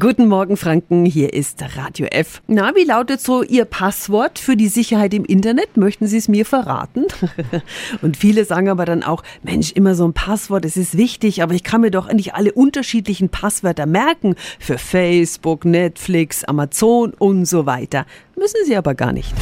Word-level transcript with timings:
Guten 0.00 0.26
Morgen, 0.26 0.56
Franken. 0.56 1.04
Hier 1.04 1.32
ist 1.32 1.62
Radio 1.76 2.06
F. 2.06 2.42
Na, 2.48 2.74
wie 2.74 2.82
lautet 2.82 3.20
so 3.20 3.44
Ihr 3.44 3.64
Passwort 3.64 4.40
für 4.40 4.56
die 4.56 4.66
Sicherheit 4.66 5.14
im 5.14 5.24
Internet? 5.24 5.76
Möchten 5.76 6.08
Sie 6.08 6.16
es 6.16 6.26
mir 6.26 6.44
verraten? 6.44 7.04
Und 8.02 8.16
viele 8.16 8.44
sagen 8.44 8.68
aber 8.68 8.86
dann 8.86 9.04
auch, 9.04 9.22
Mensch, 9.44 9.70
immer 9.70 9.94
so 9.94 10.04
ein 10.04 10.12
Passwort, 10.12 10.64
es 10.64 10.76
ist 10.76 10.96
wichtig, 10.96 11.44
aber 11.44 11.54
ich 11.54 11.62
kann 11.62 11.80
mir 11.80 11.92
doch 11.92 12.12
nicht 12.12 12.34
alle 12.34 12.52
unterschiedlichen 12.52 13.28
Passwörter 13.28 13.86
merken. 13.86 14.34
Für 14.58 14.78
Facebook, 14.78 15.64
Netflix, 15.64 16.42
Amazon 16.42 17.12
und 17.16 17.44
so 17.44 17.66
weiter. 17.66 18.04
Müssen 18.36 18.64
Sie 18.66 18.76
aber 18.76 18.94
gar 18.96 19.12
nicht. 19.12 19.32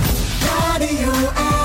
Radio 0.75 1.09
F. 1.09 1.61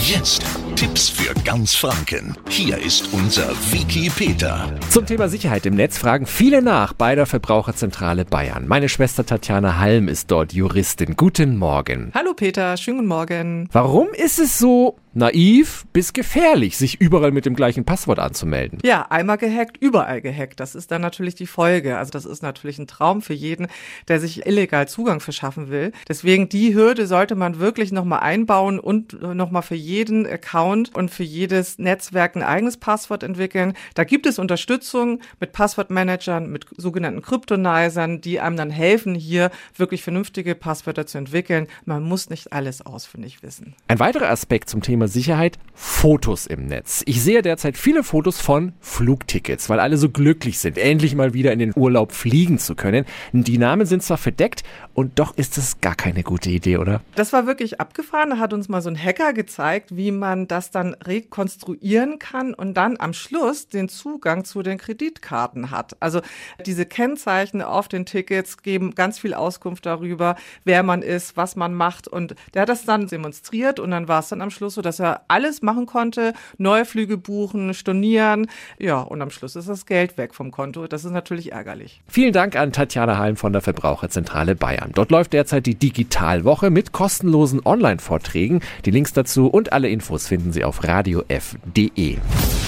Jetzt 0.00 0.44
Tipps 0.76 1.08
für 1.08 1.34
ganz 1.42 1.74
Franken. 1.74 2.36
Hier 2.48 2.78
ist 2.78 3.12
unser 3.12 3.50
Wiki 3.72 4.08
Peter. 4.08 4.72
Zum 4.90 5.04
Thema 5.04 5.28
Sicherheit 5.28 5.66
im 5.66 5.74
Netz 5.74 5.98
fragen 5.98 6.24
viele 6.24 6.62
nach 6.62 6.92
bei 6.92 7.16
der 7.16 7.26
Verbraucherzentrale 7.26 8.24
Bayern. 8.24 8.68
Meine 8.68 8.88
Schwester 8.88 9.26
Tatjana 9.26 9.78
Halm 9.78 10.06
ist 10.06 10.30
dort 10.30 10.52
Juristin. 10.52 11.16
Guten 11.16 11.56
Morgen. 11.56 12.12
Hallo 12.14 12.32
Peter, 12.32 12.76
schönen 12.76 12.98
guten 12.98 13.08
Morgen. 13.08 13.68
Warum 13.72 14.08
ist 14.14 14.38
es 14.38 14.58
so 14.58 14.96
naiv 15.18 15.86
bis 15.92 16.12
gefährlich, 16.12 16.76
sich 16.76 17.00
überall 17.00 17.30
mit 17.30 17.46
dem 17.46 17.54
gleichen 17.54 17.84
Passwort 17.84 18.18
anzumelden? 18.18 18.78
Ja, 18.84 19.06
einmal 19.10 19.38
gehackt, 19.38 19.76
überall 19.78 20.20
gehackt. 20.20 20.60
Das 20.60 20.74
ist 20.74 20.90
dann 20.90 21.02
natürlich 21.02 21.34
die 21.34 21.46
Folge. 21.46 21.98
Also 21.98 22.10
das 22.10 22.24
ist 22.24 22.42
natürlich 22.42 22.78
ein 22.78 22.86
Traum 22.86 23.22
für 23.22 23.34
jeden, 23.34 23.68
der 24.08 24.20
sich 24.20 24.46
illegal 24.46 24.88
Zugang 24.88 25.20
verschaffen 25.20 25.70
will. 25.70 25.92
Deswegen 26.08 26.48
die 26.48 26.74
Hürde 26.74 27.06
sollte 27.06 27.34
man 27.34 27.58
wirklich 27.58 27.92
nochmal 27.92 28.20
einbauen 28.20 28.78
und 28.78 29.20
nochmal 29.20 29.62
für 29.62 29.74
jeden 29.74 30.26
Account 30.26 30.78
Account 30.78 30.94
und 30.94 31.10
für 31.10 31.24
jedes 31.24 31.78
Netzwerk 31.78 32.36
ein 32.36 32.42
eigenes 32.42 32.76
Passwort 32.76 33.22
entwickeln. 33.22 33.74
Da 33.94 34.04
gibt 34.04 34.26
es 34.26 34.38
Unterstützung 34.38 35.20
mit 35.40 35.52
Passwortmanagern, 35.52 36.50
mit 36.50 36.66
sogenannten 36.76 37.22
Kryptonizern, 37.22 38.20
die 38.20 38.40
einem 38.40 38.56
dann 38.56 38.70
helfen, 38.70 39.14
hier 39.14 39.50
wirklich 39.76 40.02
vernünftige 40.02 40.54
Passwörter 40.54 41.06
zu 41.06 41.18
entwickeln. 41.18 41.66
Man 41.84 42.02
muss 42.02 42.30
nicht 42.30 42.52
alles 42.52 42.84
ausfindig 42.84 43.42
wissen. 43.42 43.74
Ein 43.88 43.98
weiterer 43.98 44.30
Aspekt 44.30 44.68
zum 44.70 44.82
Thema 44.82 45.07
Sicherheit, 45.08 45.58
Fotos 45.74 46.46
im 46.46 46.66
Netz. 46.66 47.02
Ich 47.06 47.22
sehe 47.22 47.40
derzeit 47.40 47.76
viele 47.76 48.02
Fotos 48.02 48.40
von 48.40 48.72
Flugtickets, 48.80 49.68
weil 49.68 49.78
alle 49.78 49.96
so 49.96 50.10
glücklich 50.10 50.58
sind, 50.58 50.76
endlich 50.76 51.14
mal 51.14 51.34
wieder 51.34 51.52
in 51.52 51.60
den 51.60 51.72
Urlaub 51.76 52.12
fliegen 52.12 52.58
zu 52.58 52.74
können. 52.74 53.04
Die 53.32 53.58
Namen 53.58 53.86
sind 53.86 54.02
zwar 54.02 54.18
verdeckt 54.18 54.64
und 54.92 55.20
doch 55.20 55.36
ist 55.36 55.56
es 55.56 55.80
gar 55.80 55.94
keine 55.94 56.24
gute 56.24 56.50
Idee, 56.50 56.78
oder? 56.78 57.00
Das 57.14 57.32
war 57.32 57.46
wirklich 57.46 57.80
abgefahren. 57.80 58.30
Da 58.30 58.38
hat 58.38 58.52
uns 58.52 58.68
mal 58.68 58.82
so 58.82 58.90
ein 58.90 59.02
Hacker 59.02 59.32
gezeigt, 59.32 59.96
wie 59.96 60.10
man 60.10 60.48
das 60.48 60.72
dann 60.72 60.94
rekonstruieren 60.94 62.18
kann 62.18 62.54
und 62.54 62.74
dann 62.74 62.96
am 62.98 63.12
Schluss 63.12 63.68
den 63.68 63.88
Zugang 63.88 64.44
zu 64.44 64.62
den 64.62 64.78
Kreditkarten 64.78 65.70
hat. 65.70 65.96
Also 66.00 66.20
diese 66.66 66.86
Kennzeichen 66.86 67.62
auf 67.62 67.86
den 67.86 68.04
Tickets 68.04 68.62
geben 68.62 68.96
ganz 68.96 69.20
viel 69.20 69.32
Auskunft 69.34 69.86
darüber, 69.86 70.34
wer 70.64 70.82
man 70.82 71.02
ist, 71.02 71.36
was 71.36 71.54
man 71.54 71.74
macht. 71.74 72.08
Und 72.08 72.34
der 72.54 72.62
hat 72.62 72.68
das 72.68 72.84
dann 72.84 73.06
demonstriert 73.06 73.78
und 73.78 73.92
dann 73.92 74.08
war 74.08 74.20
es 74.20 74.28
dann 74.28 74.42
am 74.42 74.50
Schluss 74.50 74.74
so, 74.74 74.82
dass 74.82 74.97
er 75.00 75.22
alles 75.28 75.62
machen 75.62 75.86
konnte, 75.86 76.32
neue 76.56 76.84
Flüge 76.84 77.16
buchen, 77.16 77.74
stornieren. 77.74 78.48
Ja, 78.78 79.00
und 79.00 79.22
am 79.22 79.30
Schluss 79.30 79.56
ist 79.56 79.68
das 79.68 79.86
Geld 79.86 80.18
weg 80.18 80.34
vom 80.34 80.50
Konto. 80.50 80.86
Das 80.86 81.04
ist 81.04 81.12
natürlich 81.12 81.52
ärgerlich. 81.52 82.00
Vielen 82.08 82.32
Dank 82.32 82.56
an 82.56 82.72
Tatjana 82.72 83.18
Halm 83.18 83.36
von 83.36 83.52
der 83.52 83.62
Verbraucherzentrale 83.62 84.54
Bayern. 84.54 84.92
Dort 84.94 85.10
läuft 85.10 85.32
derzeit 85.32 85.66
die 85.66 85.74
Digitalwoche 85.74 86.70
mit 86.70 86.92
kostenlosen 86.92 87.64
Online-Vorträgen. 87.64 88.60
Die 88.84 88.90
Links 88.90 89.12
dazu 89.12 89.46
und 89.46 89.72
alle 89.72 89.88
Infos 89.88 90.26
finden 90.26 90.52
Sie 90.52 90.64
auf 90.64 90.84
radiof.de. 90.84 92.16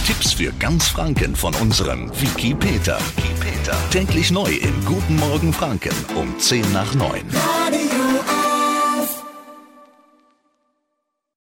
Tipps 0.06 0.33
für 0.33 0.53
ganz 0.59 0.89
Franken 0.89 1.37
von 1.37 1.55
unserem 1.56 2.11
Wiki 2.20 2.55
Peter. 2.55 2.98
Wiki 3.17 3.28
Peter. 3.41 3.77
Täglich 3.91 4.31
neu 4.31 4.50
im 4.50 4.84
Guten 4.84 5.17
Morgen 5.17 5.53
Franken 5.53 5.94
um 6.17 6.39
10 6.39 6.72
nach 6.72 6.94
9. 6.94 7.20
Radio 7.31 7.59